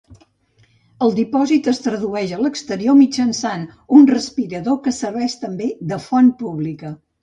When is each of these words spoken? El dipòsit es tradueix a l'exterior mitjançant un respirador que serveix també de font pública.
El 1.07 1.13
dipòsit 1.19 1.69
es 1.73 1.81
tradueix 1.83 2.33
a 2.39 2.41
l'exterior 2.45 2.99
mitjançant 3.03 3.69
un 4.01 4.11
respirador 4.17 4.83
que 4.89 4.99
serveix 5.05 5.41
també 5.47 5.73
de 5.95 6.05
font 6.11 6.39
pública. 6.47 6.99